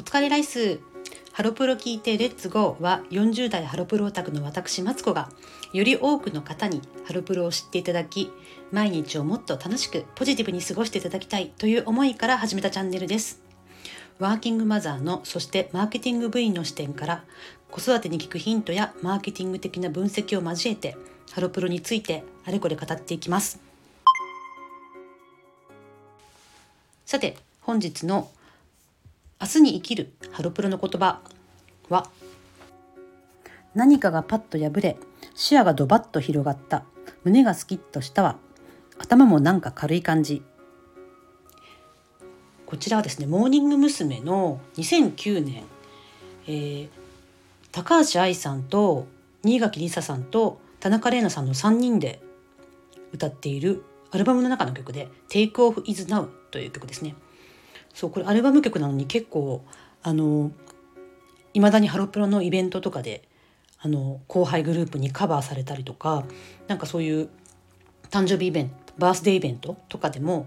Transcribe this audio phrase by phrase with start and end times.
[0.00, 0.80] お疲れライス。
[1.34, 5.28] ハロプロ聞いてレッツゴーは40代ハロプロオタクの私マツコが
[5.74, 8.32] より多くの方にハロプロを知っていただき
[8.72, 13.42] 毎日をもっと楽しくポジティブに過ごしていただきたいという思いから始めたチャンネルです。
[14.18, 17.24] ワーキングマザーのそしてマーケティング部員の視点から
[17.70, 20.96] 子育てに聞くヒントやマーケティング的な分析を交えて
[21.30, 23.60] ハロプロについてあれこれ語っていきます。
[27.04, 28.30] さて本日の
[29.58, 31.20] 日に生きるハロプロの言葉
[31.88, 32.08] は
[33.74, 34.96] 何かがパッと破れ
[35.34, 36.84] 視野がドバッと広がった
[37.24, 38.36] 胸がスキッとしたわ
[38.98, 40.42] 頭もなんか軽い感じ
[42.66, 44.20] こちらはですねモーニング娘。
[44.20, 45.64] の2009年、
[46.46, 46.88] えー、
[47.72, 49.08] 高橋愛さんと
[49.42, 52.22] 新垣梨沙さんと田中玲奈さんの3人で
[53.12, 57.16] 歌っているアルバムの中の曲で「Take Off Is Now」という曲ですね。
[57.94, 59.64] そうこれアルバム曲なのに結構
[60.02, 60.52] あの
[61.52, 63.28] いまだにハロプロのイベントとかで
[63.80, 66.24] あの後輩グループにカバーされたりとか
[66.68, 67.28] なんかそういう
[68.10, 70.46] 誕生日イベントバースデーイベントとかでも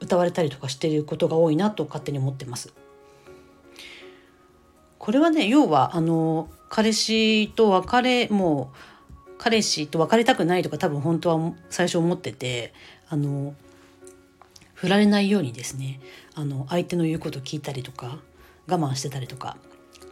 [0.00, 2.74] 歌われたりとかしてることが多いなと勝手に思ってます。
[4.98, 12.72] これはね要はあの彼氏と別れもう彼氏と別れたくないとか多分本当は最初思ってて
[13.08, 13.54] あの
[14.74, 16.00] 振られないようにですね
[16.34, 18.18] あの相手の言うこと聞いたりとか
[18.66, 19.56] 我慢してたりとか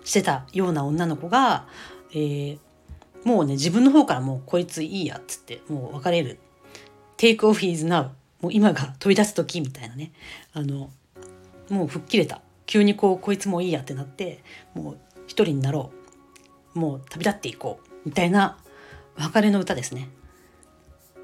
[0.04, 1.66] してたような女の子が、
[2.12, 2.58] えー、
[3.24, 6.38] もうね自分の方からもうこいついいやっつってもう別れる。
[7.16, 8.08] Take off is now
[8.40, 10.12] もう今が飛び出す時みたいなね。
[10.52, 10.90] あの
[11.68, 12.40] もう吹っ切れた。
[12.66, 14.42] 急にこうこいつもいいやってなって
[14.74, 14.96] もう
[15.26, 15.92] 一人になろ
[16.74, 16.78] う。
[16.78, 17.88] もう旅立っていこう。
[18.04, 18.58] みたいな
[19.16, 20.08] 別れの歌ですね。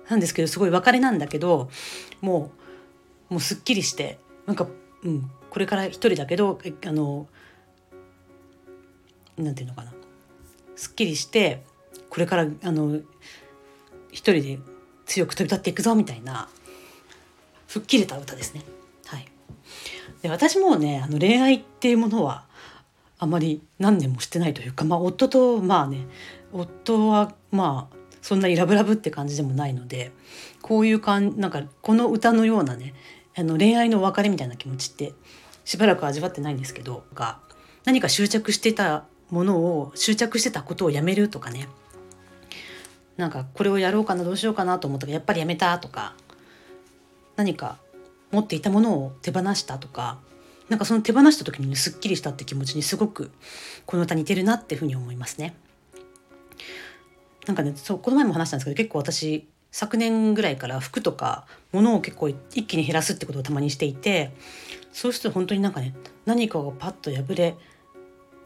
[0.09, 1.69] なんですけどすごい別れなんだけど
[2.21, 2.68] もう
[3.29, 4.67] もうすっきりしてなんか、
[5.05, 7.27] うん、これから一人だけどあの
[9.37, 9.93] なんていうのかな。
[10.77, 11.65] すっきりして
[12.09, 13.01] これからあの
[14.11, 14.59] 一人で
[15.07, 16.49] 強く飛び立っていくぞみたいな
[17.67, 18.63] 吹っ切れた歌ですね。
[19.07, 19.29] はい、
[20.23, 22.45] で私もねあの恋愛っていうものは
[23.19, 26.07] あまり何年もしてないというか、まあ、夫とまあね
[26.53, 30.13] 夫はまあそんなにラブラブって感じでもないので
[30.63, 32.95] こういう感なんかこの歌のようなね
[33.37, 35.13] あの恋愛の別れみたいな気持ちって
[35.65, 37.39] しばらく味わってないんですけどが
[37.85, 41.69] 何か執着してたものを執着してたことをやめるとかね
[43.17, 46.15] なんかこれをやろうかなどうしようかなと思ったらやっぱりやめたとか
[47.37, 47.79] 何か
[48.31, 50.19] 持っていたものを手放したとか
[50.69, 53.31] なんかその手放した時に、すっきりしたって気持ちにすごく
[53.87, 55.57] この歌似てるなっていうふうに思いますね。
[57.47, 64.33] なんかねそうこの前も話したんですけど結構私昨年ぐらいから服とか物を結構一気に減らすってことをたまにしていて
[64.93, 67.57] そうすると本当になんかね何かがパッと破れ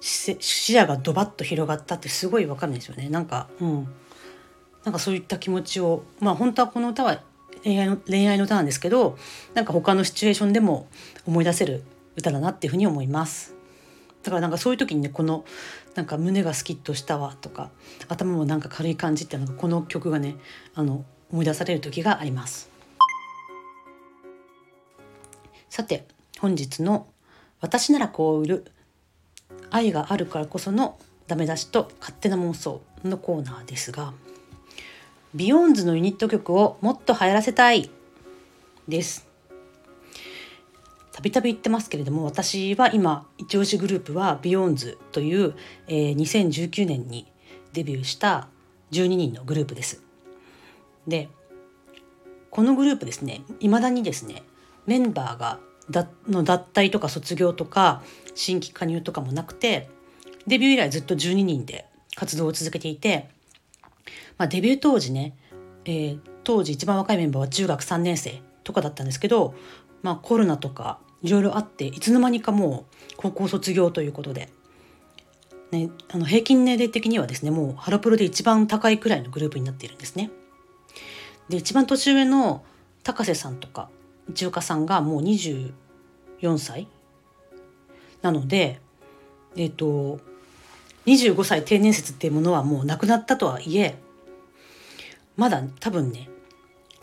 [0.01, 0.37] 視
[0.75, 3.09] 野がドバッと広がったってすごいわかるんですよね。
[3.09, 3.89] なんかうん。
[4.85, 7.23] なんかそういった気持ちをまあ本当はこの歌は
[7.63, 9.17] 恋愛の恋愛の歌なんですけど
[9.55, 10.89] なんか他のシチュエーションでも
[11.25, 11.85] 思い出せる
[12.17, 13.55] 歌だなっていうふうに思います。
[14.23, 15.45] だからなんかそういう時にねこの
[15.95, 17.71] なんか胸がスキッとしたわとか
[18.09, 20.37] 頭もなんか軽い感じっていうのがこの曲がね
[20.75, 22.71] あの思い出される時があります。
[25.69, 26.07] さて
[26.39, 27.07] 本日の
[27.61, 28.73] 「私ならこう売る
[29.71, 34.13] 愛があるからこそのダメ出しと勝手な妄想」のコーナーですが
[35.35, 37.91] ビヨーンズのユニット曲をもっと流行らせたい
[38.87, 39.32] です。
[41.23, 45.55] びたび言ってますけれども私は今一押しグループはビヨーンズという、
[45.89, 47.33] えー、2019年に
[47.73, 48.49] デビューした
[48.91, 50.03] 12人のグループです。
[51.07, 51.29] で
[52.51, 54.43] このグループですねいまだにですね
[54.87, 55.59] メンバーが
[55.91, 58.03] だの脱退とか卒業とか
[58.35, 59.89] 新規加入とかもなくて
[60.47, 63.31] デビュー以来ずっと12人で活動を続けていて
[64.39, 65.37] まあ、デビュー当時ね、
[65.85, 69.55] えー、当時一番若いメンバーは中学3年生とかだったんですけど、
[70.03, 74.49] まあ、コロナとかいろいろあっていつの間にかもう高校卒業ということで、
[75.71, 80.31] ね、あの平均年齢的にはですねもうハロプロで一番高いくらいのグループになっているんですね。
[81.49, 82.65] で一番年上の
[83.03, 83.89] 高瀬さんとか
[84.29, 85.73] 一岡さんがもう24
[86.59, 86.89] 歳
[88.23, 88.81] なので
[89.57, 90.21] えっ、ー、と
[91.07, 93.97] 25歳定年説っていうものはもうなくなったとはいえ
[95.37, 96.29] まだ多分ね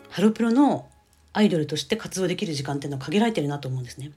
[0.08, 0.89] ハロプロの
[1.32, 4.12] アイドルとして活動できる時間っていうのは限られてるなと思うんですね。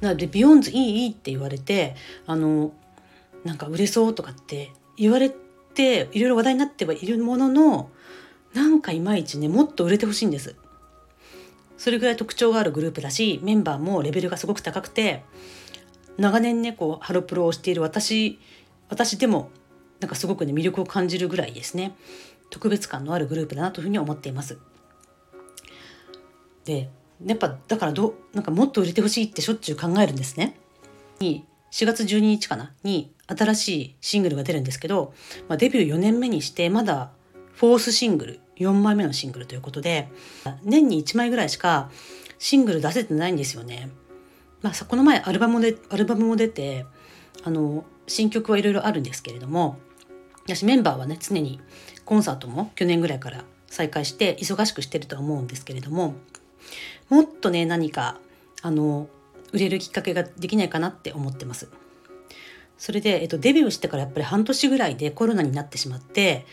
[0.00, 1.94] なので「ビヨーンズいいいい」って言われて
[2.26, 2.72] あの
[3.44, 5.30] なんか売れそうとかって言われ
[5.74, 7.90] ていろいろ話題になってはいるものの
[8.52, 10.54] なんかいまいちねもっと売れてほしいんです。
[11.78, 15.24] それぐらい特徴があるグループだしメンバーもレベルがすごく高くて
[16.16, 18.38] 長年ねこうハロプロをしている私
[18.88, 19.50] 私でも
[19.98, 21.96] なんかすごくね魅力を感じるぐらいですね
[22.50, 24.58] 特別感のあるグループだなというふうに思っています。
[26.64, 26.90] で
[27.24, 30.56] やっぱだからどなんかもっと売れてほしいってしょっちゅう考えるんですね。
[31.20, 32.72] に4月12日かな？
[32.82, 35.14] に新しいシングルが出るんですけど、
[35.48, 37.10] まあ、デビュー4年目にしてまだ
[37.54, 40.08] フォースシングル4枚目のシングルということで
[40.62, 41.90] 年に1枚ぐらいしか
[42.38, 43.90] シングル出せてないんですよね。
[44.60, 46.86] まあ、この前アルバムでアルバムも出て
[47.42, 49.78] あの新曲はいろいろあるんですけれども
[50.44, 51.60] 私メンバーはね常に
[52.04, 56.14] コンサートも去年ぐらいから再開して忙しくしてるとは思うんですけれども
[57.08, 58.18] もっとね何か
[58.62, 59.08] あの
[59.52, 61.68] 売れるきっかけができないかなって思ってます。
[62.78, 66.44] それで、えっと、デビューしてからやっぱり半年ぐらいでコロナになってしまって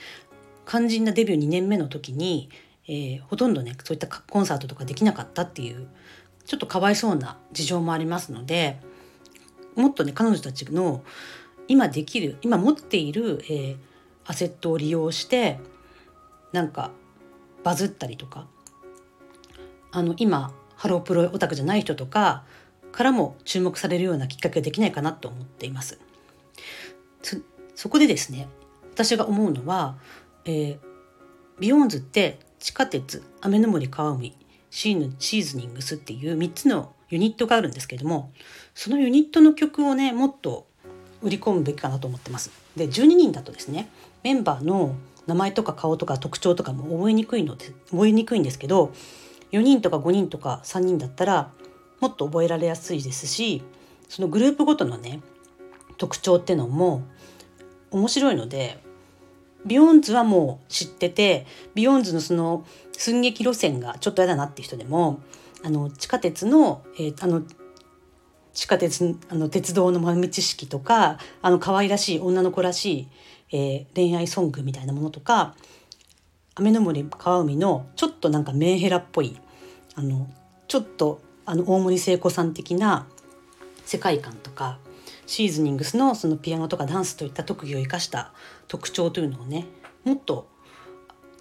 [0.68, 2.52] 肝心なデビュー2年目の時に、
[2.88, 5.88] えー、ほとんどねそういったコンサートとかできなかったっていう
[6.46, 8.80] ちょっとかわいそうな事情もありますので
[9.76, 11.04] もっとね彼女たちの
[11.68, 13.78] 今できる今持っている、えー、
[14.26, 15.60] アセットを利用して
[16.52, 16.92] なんか
[17.64, 18.46] バズったりとか
[19.92, 22.44] あの今ハロープロオタクじゃない人とか
[22.92, 26.00] からも注目されるようなきっかけができないかなと思っています。
[27.76, 28.48] そこでですね
[28.94, 29.98] 私が思うのは、
[30.46, 30.80] えー、
[31.60, 34.36] ビヨーンズって地下鉄雨の森川海
[34.70, 38.32] シーヌシーズニングスっていう3つのユニットがあるんですけれども
[38.74, 40.68] そのユニットの曲をねもっと
[41.22, 42.52] 売り込むべきかなと思ってます。
[42.76, 43.90] で12人だとですね
[44.24, 44.96] メンバーの
[45.28, 48.94] 名前とか顔とか特徴とかも覚えにくいので覚えにくいんですけど
[49.52, 51.52] 4人とか5人とか3人だったら
[52.00, 53.64] もっと覚えられやすいですし
[54.08, 55.22] そのグループごとのね
[55.98, 57.04] 特徴ってのも
[57.92, 58.82] 面白いので
[59.66, 65.22] ビヨーンズはもう知っててビヨーンズのその寸劇路線がちょっと嫌だなって人でも
[65.64, 67.44] あの地下鉄の,、えー、あの
[68.54, 73.08] 地下鉄あの鉄道の豆知識とかあの可愛らしい女の子らし
[73.52, 75.56] い、えー、恋愛ソングみたいなものとか
[76.60, 79.40] 雨の森川海のちょっとなんかメンヘラっぽい
[79.96, 80.30] あの
[80.68, 83.08] ちょっとあの大森聖子さん的な
[83.86, 84.78] 世界観とか
[85.26, 88.34] シーズニングスのそのピアノとかダンスといった特技を生かした
[88.68, 89.68] 特徴というのをね
[90.04, 90.50] もっと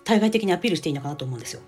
[0.04, 1.62] 対外的にアピールしていいのかなと思うんですよ。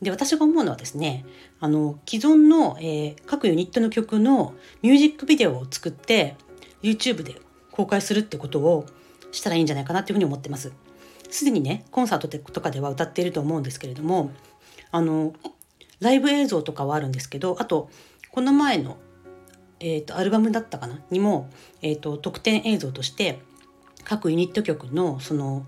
[0.00, 1.24] で私が思うのはですね
[1.58, 6.36] あの既存の、えー、各ユニットの曲のミュージックビデオを作って
[6.82, 7.40] YouTube で
[7.72, 8.86] 公開するってことを
[9.32, 10.72] したらいいんじゃないかなというふうに思ってます。
[11.32, 14.30] すでにねコンサートとかでは歌っていると思うんですけれども
[14.90, 15.32] あの
[16.00, 17.90] ライブ映像とかはあるんですけどあと
[18.30, 18.98] この前の
[19.84, 21.00] えーと、アルバムだったかな？
[21.10, 21.50] にも、
[21.82, 23.40] えーと、特典映像として
[24.04, 25.66] 各ユニット曲のその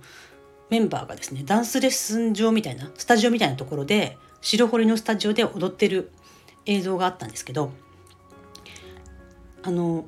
[0.71, 6.13] メンバーがですねダンスレッスン場みたいなスタジオみたいなところで白堀のスタジオで踊ってる
[6.65, 7.73] 映像があったんですけど
[9.65, 10.05] あの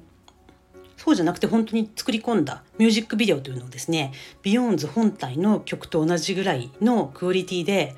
[1.06, 4.12] そうじゃなくて本当に作り込んだミュージックビデオというのをですね
[4.42, 7.94] ビヨーンズ本体の曲と同じぐらいのクオリティで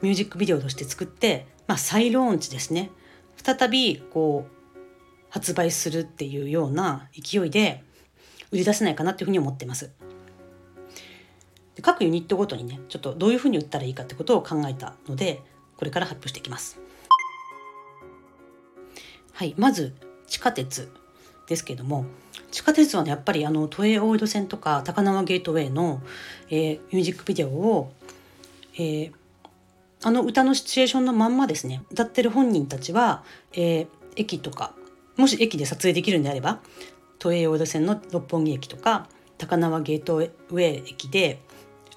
[0.00, 2.90] ミュージックビデオとして作って、まあ、再ローンチですね
[3.36, 4.88] 再びこう
[5.28, 7.84] 発売するっていうような勢いで
[8.50, 9.90] 売り出せないかなっていうふうに思ってます。
[11.74, 15.42] で各ユニットごとにねちょっとどういうふうに売ったらいいかってことを考えたので
[15.76, 16.80] これから発表していきます。
[19.34, 19.94] はいまず
[20.26, 20.90] 地下鉄
[21.46, 22.06] ですけども
[22.52, 26.00] 地下鉄はねやっぱりあの都営大江戸線とか高輪ゲートウェイの、
[26.50, 27.92] えー、ミュージックビデオを、
[28.74, 29.12] えー、
[30.04, 31.82] あの歌のシチュエーションのまんまですね。
[31.90, 34.74] 歌ってる本人たちは、えー、駅とか
[35.16, 36.60] もし駅で撮影できるんであれば
[37.18, 41.40] 都営大江戸線の六本木駅とか高輪ゲートウェイ駅で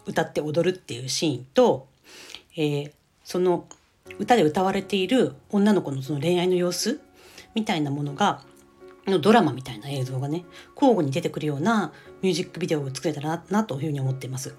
[0.05, 1.87] 歌って踊るっていうシーンと、
[2.55, 2.91] えー、
[3.25, 3.65] その
[4.19, 7.01] 歌で歌われている女の子のその恋愛の様子
[7.55, 8.41] みたいなものが
[9.11, 10.45] のドラマみたいな映像がね
[10.75, 14.55] 交互に出てくるようなミュージックビデオを作れたらなというふうに思っています。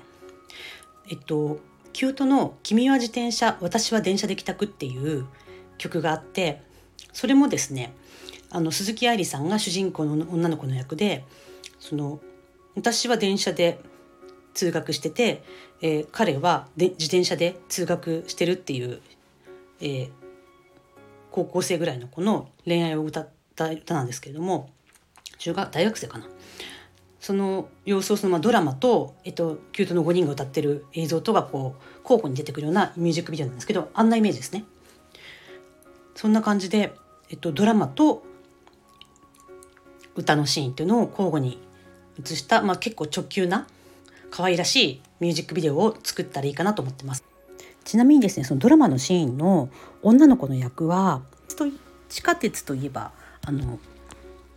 [1.08, 1.58] えっと
[1.92, 5.26] キュートの「君は自転車私は電車で帰宅」っていう
[5.78, 6.60] 曲があって
[7.12, 7.94] それもですね
[8.50, 11.24] あの鈴木愛理さんが主人公の女の子の役で
[11.78, 12.20] その
[12.74, 13.80] 私は電車で
[14.52, 15.42] 通学してて、
[15.80, 19.00] えー、彼はで自転車で通学してるっていう、
[19.80, 20.10] えー、
[21.30, 24.70] 高校生ぐらいの子の恋愛を歌った歌なんですけれども
[25.38, 26.26] 中学大学生かな
[27.20, 34.64] その様子をそのままドラマと、えっと、キュートの5人が歌ってる映像とがこう交互に出てくるようなミュージックビデオなんですけどあんなイメージですね。
[36.14, 36.94] そんな感じで、
[37.28, 38.22] えっと、ドラマと
[40.14, 41.60] 歌のシーンっていうのを交互に
[42.22, 43.66] 映した、まあ、結構直球な
[44.30, 47.24] 可愛らしいミュージックビデオを作ったらいいかなと思ってます
[47.84, 49.68] ちなみにですねそのドラマのシーンの
[50.02, 51.22] 女の子の役は
[52.08, 53.12] 地下鉄といえば
[53.46, 53.78] あの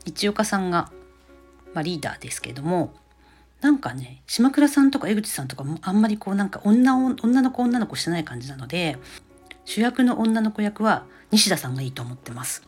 [0.06, 0.92] 一岡さんが、
[1.74, 2.94] まあ、リーダーですけども
[3.62, 8.98] なんかね島倉さんとか江口さんとかもあんまりこうなんか女女の子女の子してない感じなので
[9.66, 12.68] 主役の女の子役は西田さんがいいと思ってます。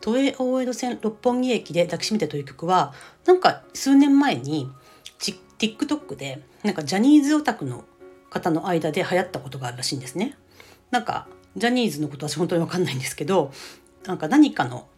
[0.00, 2.92] 都営大江戸線六本木駅で抱きしめてという曲は
[3.24, 4.68] なんか数年前に
[5.58, 7.84] TikTok でなんかジャニーズオタクの
[8.28, 10.36] 方の間で流行ったことがあるらしいんですね。
[10.90, 13.52] なんかジャニーズのことは私本当に分かんないんですけど
[14.04, 14.88] なんか何かの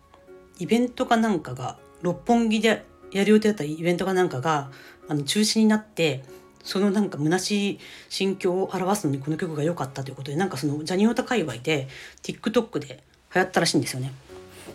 [0.59, 4.71] イベントかなんかが六本木でやる予定だったイベントかなんかが
[5.09, 6.25] あの中止になって
[6.63, 11.89] そのなんか虚しい心境を表すのにこの曲が良かったということでなんかそのジャニオタ界隈で
[12.23, 14.13] TikTok で流行ったらしいんですよね。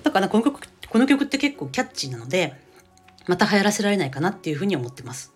[0.04, 0.60] だからこの曲
[0.90, 2.54] この曲って結構キャッチーなので
[3.28, 5.34] また流行らせられないかなっていうふうに思ってます。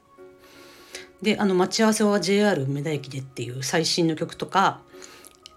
[1.22, 4.82] であの待ち合わせは JR 梅田駅でっていう最新の曲とか、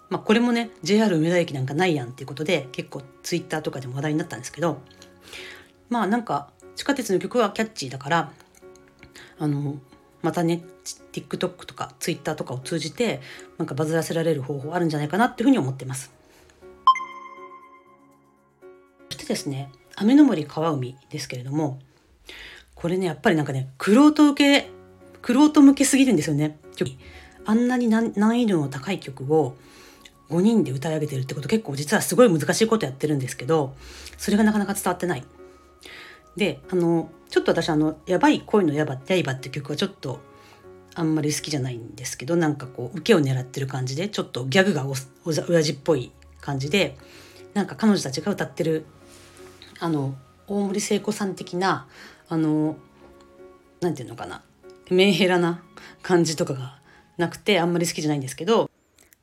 [0.09, 4.81] まあ、これもね JR 梅田駅なんかないやんっていうことで結構 Twitter とかでも話題になったんですけど
[5.89, 8.31] まあなんか地下鉄の曲はキャッチーだから
[9.39, 9.77] あの
[10.21, 10.63] またね
[11.11, 13.21] TikTok とか Twitter とかを通じて
[13.57, 16.11] なんかバズらせられる方法あるんじゃないかなっていうふうに思ってます。
[19.09, 21.79] そしてですね雨の森川海ですけれども
[22.75, 24.69] これねやっぱりなんかね玄人受け
[25.25, 26.57] 玄人向けすぎるんですよね。
[27.45, 29.55] あんなに難易度の高い曲を
[30.29, 33.75] 5人で歌い上げてるってこと結構実はすごい難しいことやってるんですけど
[34.17, 35.23] それがなかなか伝わってない。
[36.35, 40.21] であのちょっと私あの「やばい恋の刃」っていう曲はちょっと
[40.93, 46.95] あんまり好きじゃないんですけどなんかこう受けを狙ってる感じでちょっとギャグがおお親父っぽい感じで
[47.53, 48.85] なんか彼女たちが歌ってる
[49.79, 50.15] あの
[50.47, 51.87] 大森聖子さん的な
[52.29, 52.77] あの
[53.81, 54.41] なんていうのかな
[54.89, 55.63] メンヘラな
[56.01, 56.79] 感じとかが
[57.17, 58.69] なくてあんまり好きじゃないんですけど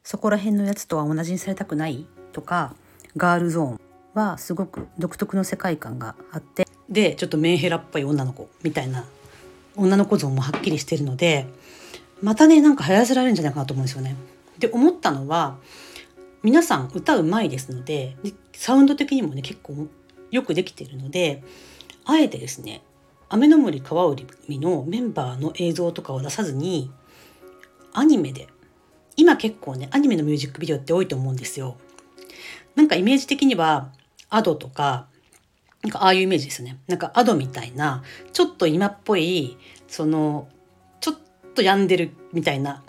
[0.04, 2.06] そこら辺のやつとは同じにされたくない？
[2.32, 2.74] とか
[3.16, 3.80] ガールゾーン
[4.12, 6.68] はすごく独特の世界観があって。
[6.88, 9.06] でちょっとメンヘラっぽい女の子みたいな。
[9.76, 11.48] 女の子像もはっきりしてるので
[12.22, 14.14] またねなんか流行らせられるんじゃないかなと思うんですよね。
[14.56, 15.56] で思ったのは
[16.44, 18.16] 皆さん歌うまいですので
[18.52, 19.88] サウンド的にもね結構
[20.30, 21.42] よくできてるので
[22.04, 22.82] あえてですね
[23.28, 24.26] 雨の森川海
[24.60, 26.92] のメンバーの映像とかを出さずに
[27.92, 28.46] アニメで
[29.16, 31.76] 今結構ねアニメのミュージックビデオって多いと思うんですよ。
[32.74, 33.92] なんかイメージ的には
[34.30, 35.06] アドとか
[35.82, 36.78] なんかああいうイメージですね。
[36.88, 38.02] なんかアドみたいな
[38.32, 39.56] ちょっと今っぽい
[39.86, 40.48] その
[41.00, 41.18] ちょっ
[41.54, 42.82] と病んでるみたいな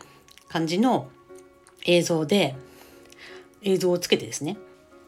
[0.49, 1.09] 感じの
[1.85, 2.55] 映像で
[3.61, 4.57] 映像をつけてですね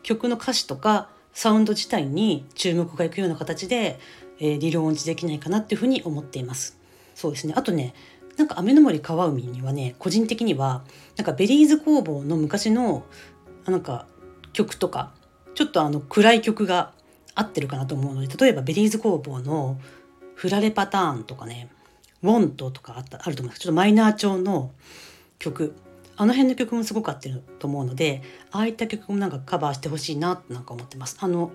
[0.04, 4.00] 曲の歌詞とかサウンド自体に注目がいくような形で
[4.40, 6.78] えー、理論音痴できないかなっていうふうに思っています。
[7.16, 7.96] そうですねあとね
[8.38, 10.84] なんか雨ノ森川海にはね個人的には
[11.18, 13.04] なんかベリーズ工房の昔の
[13.66, 14.06] なんか
[14.54, 15.12] 曲とか
[15.56, 16.94] ちょっとあの暗い曲が
[17.34, 19.80] 合ってるかなと思うので例えばベリーズ工房の
[20.36, 21.70] 「フラレパターン」とかね
[22.22, 24.72] 「ウォント」とかあったあると思いますけどちょっとマイナー調の
[25.40, 25.76] 曲
[26.16, 31.18] あの辺の曲もすごく合ってると思うのでああいった曲もなんかカバーしてほしいなってなんか思ってます。
[31.20, 31.52] あの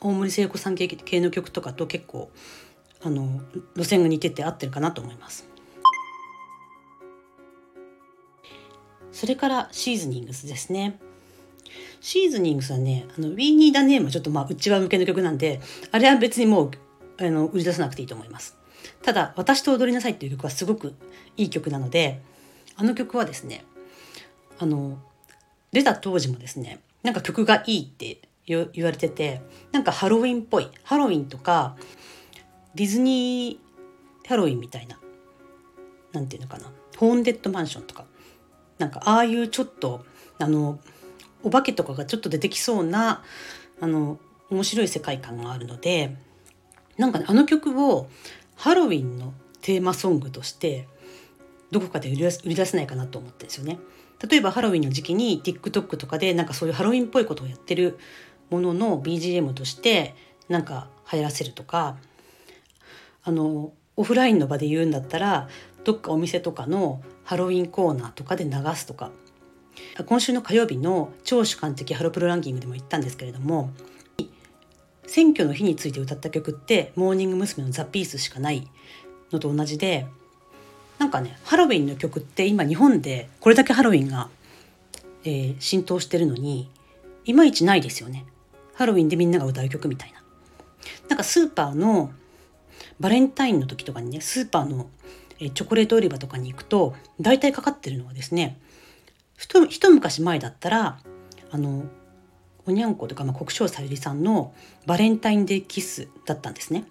[0.00, 2.30] 大森聖子さん系の曲とかと結構
[3.02, 3.40] あの
[3.76, 5.49] 路線が似てて合ってるかなと思います。
[9.12, 10.98] それからシーズニングスですね。
[12.00, 15.60] シーズニングスはね、あのウィーニー・ダ・ネームはちょっとまあ内輪向けの曲なんで、
[15.92, 16.70] あれは別にもう
[17.18, 18.56] あの売り出さなくていいと思います。
[19.02, 20.94] ただ、私と踊りなさいっていう曲はすごく
[21.36, 22.20] いい曲なので、
[22.76, 23.64] あの曲はですね、
[24.58, 24.98] あの、
[25.72, 31.76] 出た当時もですね、なんか曲がいいって言われててなんかハロウィンっぽいハロウィンとか
[32.74, 34.98] ディズニーハロウィンみたいな
[36.12, 38.04] 何て言うのかなホーンデッドマンションとか
[38.80, 40.04] なんかああいうちょっと
[40.38, 40.80] あの
[41.44, 43.22] お化けとかがちょっと出てきそうな
[43.80, 44.18] あの
[44.50, 46.16] 面白い世界観があるので
[46.96, 48.08] なんかねあの曲を
[48.56, 50.88] ハロウィンのテーマソングとして
[51.70, 53.78] どこかで売り出せないかなと思ってんですよね。
[54.28, 57.98] 例えばハロウィンの時期に TikTok とかでなんかそういうハロウィンっぽいことをやってる
[58.50, 60.14] ものの BGM として
[60.48, 61.96] なんか流行らせるとか
[63.22, 65.46] あのオフラインの場で言うんだったら
[65.84, 69.10] どっかお店とかのハロウィンコーナーとかで流すとか
[70.06, 73.70] 今週の火曜日の超主観的ハロプロランキングでも言ったんですけれども
[75.06, 77.62] 選挙の日について歌った曲ってモーニング娘。
[77.62, 78.66] の「ザ・ピースしかない
[79.32, 80.06] のと同じで
[80.98, 84.30] なんかねハロウィンの曲って今日本でこれだけハロウィンが、
[85.24, 86.70] えー、浸透してるのに
[87.26, 88.24] いまいちないですよね。
[88.72, 90.22] ハロウィンでみんなが歌う曲みたいな。
[91.10, 92.12] なんかスーパーの
[93.00, 94.88] バレンタインの時とかにねスーパーの
[95.38, 98.58] チョコレート売り場とかに行くと大体かかってるのはですね
[99.36, 100.98] 一昔前だったら
[101.50, 101.84] あの
[102.66, 104.52] おにゃんことか、まあ、国生さゆりさんの
[104.86, 106.84] 「バレンタインデーキス」だったんですね。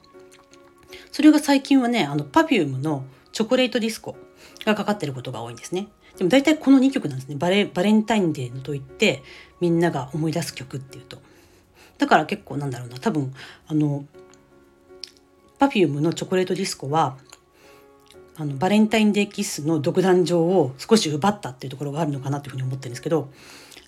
[1.12, 4.18] それが最近はねあの Perfume の「チョコレートディスコ」
[4.66, 5.88] がかかってることが多いんですね。
[6.18, 9.22] でも大体この2曲なんですねバレバレンタインデーのといって
[9.62, 11.22] みんなが思い出す曲っていうと。
[12.00, 13.34] だから結構なんだろうな多分
[13.68, 14.06] あの
[15.60, 17.18] Perfume の「チョコレートディスコは」
[18.38, 23.30] あのバレンタインデーキッスの独壇場を少し奪ったっていうところがあるのかなというふうに思ってるんですけど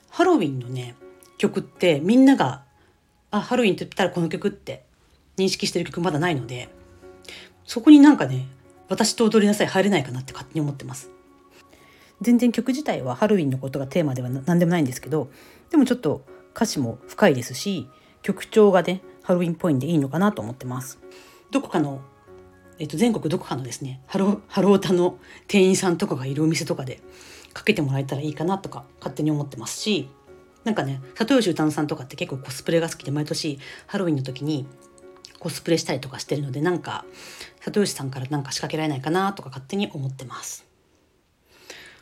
[0.10, 0.96] ハロウィンのね
[1.38, 2.64] 曲ってみんなが
[3.32, 4.84] あハロウィンって言ったらこの曲って
[5.38, 6.68] 認識してる曲まだないので
[7.66, 8.46] そこになんかね
[8.90, 11.10] 私と踊りなさい入れないかなって勝手に思ってます。
[12.20, 15.32] 全然曲自体はハロウィンのことがテーマでは何でもないんですけど
[15.72, 16.24] でもちょっと
[16.56, 17.88] 歌詞も深いですし
[18.22, 21.00] 曲調がねハロウィンっぽいんでいいのかなと思ってます。
[21.52, 22.02] どこかの
[22.80, 27.00] えっと、全国どこかのですねハロハロータの店員さんとかがいるお店とかで
[27.54, 30.10] かけてもらえたらいいかなとか勝手に思ってますし
[30.64, 34.66] なんかね里吉歌さんとかって結構コスプレが好きで毎年ハロウィンの時に
[35.38, 37.06] コスプレしたりとかしてるのでなんか
[37.60, 40.66] 里吉さんからなんか仕掛けられないかなとか勝手に思ってます。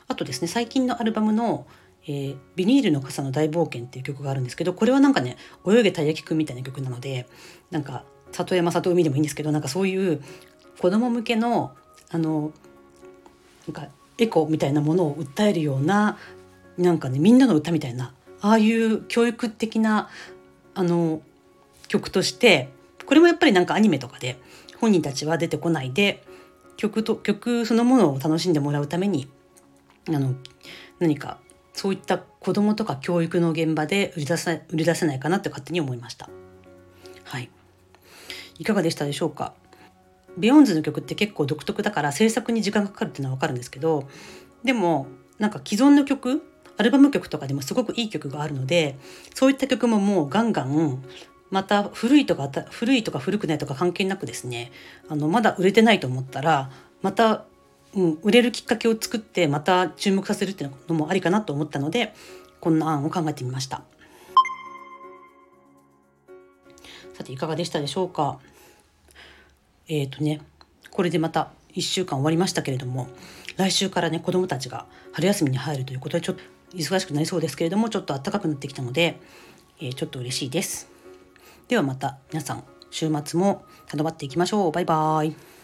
[0.07, 1.67] あとですね最近のアルバムの
[2.07, 5.37] えー、ビニールの傘の大冒険っていう曲があるんですけどこれはなんかね
[5.67, 7.27] 泳げたい焼きくんみたいな曲なので
[7.69, 10.21] なんか里山里海でもいいんですけどなんかそういう
[10.79, 11.71] 子供向けの
[12.09, 12.51] あの
[13.67, 16.17] なんかエコみたいなものを訴えるような
[16.77, 20.09] なんかねみんなの歌みたいなああいう教育的な
[20.73, 21.21] あの
[21.87, 22.69] 曲として
[23.05, 24.37] これもやっぱりなんかアニメとかで
[24.79, 26.23] 本人たちは出てこないで
[26.77, 29.29] 曲と曲そのものを楽しんでもらうために
[30.07, 30.35] あの
[30.99, 31.39] 何か
[31.73, 36.29] そういった子どもとか教育の現場で売り出せ売り出せないかなって勝手に思いました。
[37.25, 37.49] はい、
[38.59, 39.53] いかがでしたでしょうか？
[40.37, 44.07] ビヨンズの曲って結構独特だから制作に時間がかかるっていうのは分かるんですけど
[44.63, 45.07] でも
[45.39, 46.43] なんか既存の曲
[46.77, 48.97] アルバム曲とかでもすごくいい曲があるので
[49.33, 51.03] そういった曲ももうガンガン
[51.49, 54.71] また古いとか古いとか古くないとか関係なくですね
[55.09, 56.69] あのまだ売れてないと思ったら
[57.01, 57.45] また、
[57.95, 62.13] うん、売れるきっかけを作ってまた注目させるっていうのもありかなと思ったので
[62.59, 63.81] こんな案を考えてみました。
[67.19, 68.39] さていかがでしたでしょうか？
[69.89, 70.39] えっ、ー、とね
[70.89, 73.09] これでまた1週間終わりましたけれども
[73.57, 76.41] 来週からね子どもたちが春休みに入るということでちょっと
[76.77, 79.19] 忙しくなりそうですけれどもちょっと暖かくなってきたので、
[79.81, 80.89] えー、ちょっと嬉しいです。
[81.67, 84.71] ではまた皆さん週末も頼まっていきましょう。
[84.71, 85.58] バイバーイ。